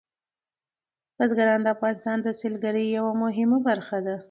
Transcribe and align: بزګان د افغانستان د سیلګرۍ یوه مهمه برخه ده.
بزګان 1.17 1.59
د 1.63 1.67
افغانستان 1.75 2.17
د 2.21 2.27
سیلګرۍ 2.39 2.85
یوه 2.97 3.13
مهمه 3.23 3.57
برخه 3.67 3.97
ده. 4.05 4.15